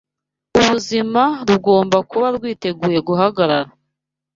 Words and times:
ubuzima 0.59 1.23
rugomba 1.47 1.97
kuba 2.09 2.27
rwiteguye 2.35 2.99
guhagarara 3.07 3.71